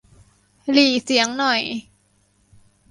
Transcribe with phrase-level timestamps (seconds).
[0.71, 1.61] หรี่เสียงหน่อย